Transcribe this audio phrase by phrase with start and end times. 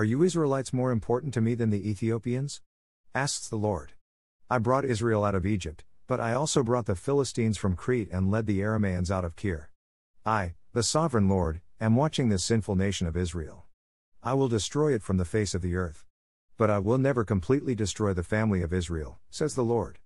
[0.00, 2.62] Are you Israelites more important to me than the Ethiopians?
[3.14, 3.92] asks the Lord.
[4.48, 8.30] I brought Israel out of Egypt, but I also brought the Philistines from Crete and
[8.30, 9.68] led the Aramaeans out of Kir.
[10.24, 13.66] I, the sovereign Lord, am watching this sinful nation of Israel.
[14.22, 16.06] I will destroy it from the face of the earth.
[16.56, 19.98] But I will never completely destroy the family of Israel, says the Lord.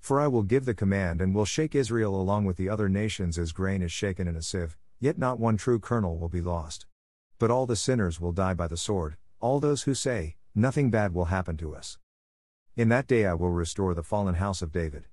[0.00, 3.38] For I will give the command and will shake Israel along with the other nations
[3.38, 6.86] as grain is shaken in a sieve, yet not one true kernel will be lost.
[7.38, 11.12] But all the sinners will die by the sword, all those who say, Nothing bad
[11.12, 11.98] will happen to us.
[12.76, 15.04] In that day I will restore the fallen house of David.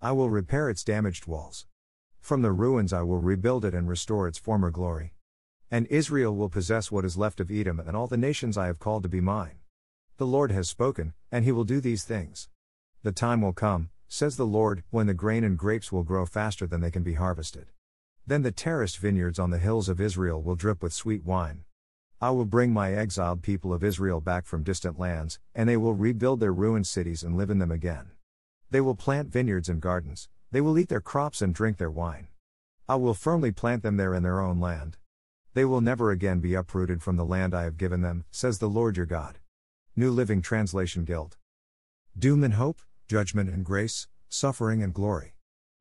[0.00, 1.66] I will repair its damaged walls.
[2.20, 5.14] From the ruins I will rebuild it and restore its former glory.
[5.70, 8.78] And Israel will possess what is left of Edom and all the nations I have
[8.78, 9.60] called to be mine.
[10.18, 12.48] The Lord has spoken, and he will do these things.
[13.02, 16.66] The time will come, says the Lord, when the grain and grapes will grow faster
[16.66, 17.68] than they can be harvested.
[18.26, 21.64] Then the terraced vineyards on the hills of Israel will drip with sweet wine.
[22.22, 25.94] I will bring my exiled people of Israel back from distant lands, and they will
[25.94, 28.12] rebuild their ruined cities and live in them again.
[28.70, 32.28] They will plant vineyards and gardens, they will eat their crops and drink their wine.
[32.88, 34.98] I will firmly plant them there in their own land.
[35.54, 38.68] They will never again be uprooted from the land I have given them, says the
[38.68, 39.40] Lord your God.
[39.96, 41.38] New Living Translation Guild.
[42.16, 45.34] Doom and hope, judgment and grace, suffering and glory.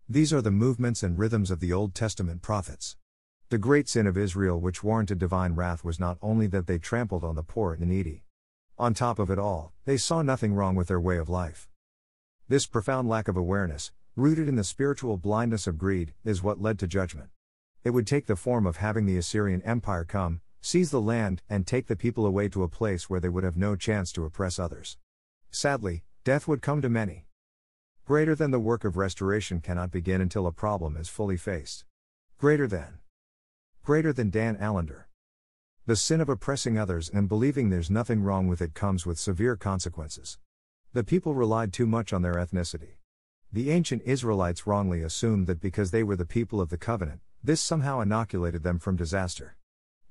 [0.10, 2.98] These are the movements and rhythms of the Old Testament prophets.
[3.52, 7.26] The great sin of Israel, which warranted divine wrath, was not only that they trampled
[7.26, 8.24] on the poor and needy.
[8.80, 11.68] On top of it all, they saw nothing wrong with their way of life.
[12.48, 16.80] This profound lack of awareness, rooted in the spiritual blindness of greed, is what led
[16.80, 17.28] to judgment.
[17.84, 21.68] It would take the form of having the Assyrian Empire come, seize the land, and
[21.68, 24.60] take the people away to a place where they would have no chance to oppress
[24.60, 24.96] others.
[25.50, 27.26] Sadly, death would come to many.
[28.06, 31.84] Greater than the work of restoration cannot begin until a problem is fully faced.
[32.38, 33.01] Greater than.
[33.84, 35.08] Greater than Dan Allender.
[35.88, 39.56] The sin of oppressing others and believing there's nothing wrong with it comes with severe
[39.56, 40.38] consequences.
[40.94, 42.98] The people relied too much on their ethnicity.
[43.52, 47.60] The ancient Israelites wrongly assumed that because they were the people of the covenant, this
[47.60, 49.58] somehow inoculated them from disaster.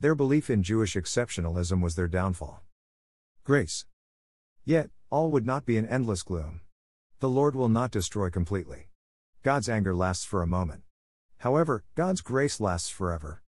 [0.01, 2.65] Their belief in Jewish exceptionalism was their downfall.
[3.45, 3.87] Grace.
[4.65, 6.63] Yet, all would not be in endless gloom.
[7.21, 8.89] The Lord will not destroy completely.
[9.45, 10.83] God's anger lasts for a moment.
[11.39, 13.43] However, God's grace lasts forever.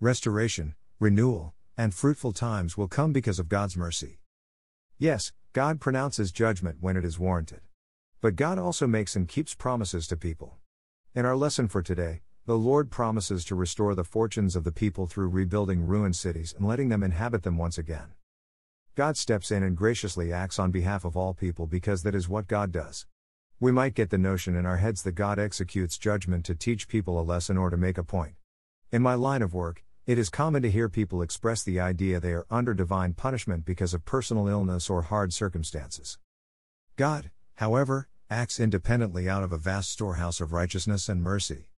[0.00, 4.18] Restoration, renewal, and fruitful times will come because of God's mercy.
[4.98, 7.62] Yes, God pronounces judgment when it is warranted.
[8.20, 10.58] But God also makes and keeps promises to people.
[11.14, 15.06] In our lesson for today, the Lord promises to restore the fortunes of the people
[15.06, 18.12] through rebuilding ruined cities and letting them inhabit them once again.
[18.96, 22.48] God steps in and graciously acts on behalf of all people because that is what
[22.48, 23.06] God does.
[23.58, 27.18] We might get the notion in our heads that God executes judgment to teach people
[27.18, 28.34] a lesson or to make a point.
[28.92, 32.32] In my line of work, it is common to hear people express the idea they
[32.32, 36.16] are under divine punishment because of personal illness or hard circumstances.
[36.94, 41.70] God, however, acts independently out of a vast storehouse of righteousness and mercy.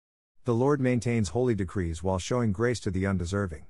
[0.44, 3.68] The Lord maintains holy decrees while showing grace to the undeserving.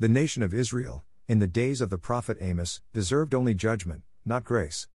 [0.00, 4.42] The nation of Israel, in the days of the prophet Amos, deserved only judgment, not
[4.42, 4.88] grace.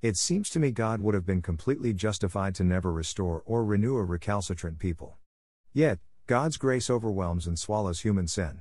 [0.00, 3.96] It seems to me God would have been completely justified to never restore or renew
[3.96, 5.16] a recalcitrant people.
[5.72, 8.60] Yet, God's grace overwhelms and swallows human sin.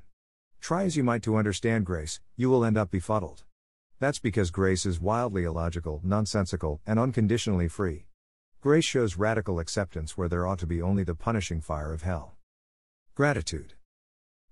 [0.62, 3.44] Try as you might to understand grace, you will end up befuddled.
[4.00, 8.06] That's because grace is wildly illogical, nonsensical, and unconditionally free.
[8.62, 12.38] Grace shows radical acceptance where there ought to be only the punishing fire of hell.
[13.16, 13.74] Gratitude.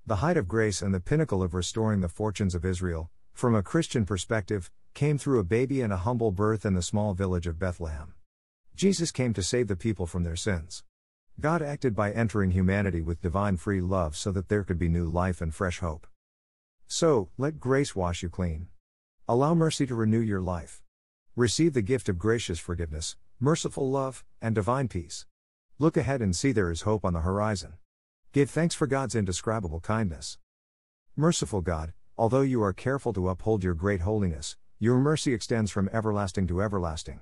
[0.06, 3.64] The height of grace and the pinnacle of restoring the fortunes of Israel, from a
[3.64, 7.60] Christian perspective, came through a baby and a humble birth in the small village of
[7.60, 8.14] Bethlehem.
[8.76, 10.84] Jesus came to save the people from their sins.
[11.40, 15.10] God acted by entering humanity with divine free love so that there could be new
[15.10, 16.08] life and fresh hope.
[16.88, 18.68] So, let grace wash you clean.
[19.28, 20.82] Allow mercy to renew your life.
[21.36, 25.26] Receive the gift of gracious forgiveness, merciful love, and divine peace.
[25.78, 27.74] Look ahead and see there is hope on the horizon.
[28.32, 30.38] Give thanks for God's indescribable kindness.
[31.18, 35.90] Merciful God, although you are careful to uphold your great holiness, your mercy extends from
[35.92, 37.20] everlasting to everlasting.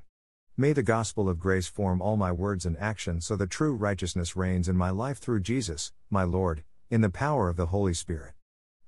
[0.56, 4.36] May the gospel of grace form all my words and actions so that true righteousness
[4.36, 8.34] reigns in my life through Jesus, my Lord, in the power of the Holy Spirit.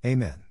[0.05, 0.44] Amen.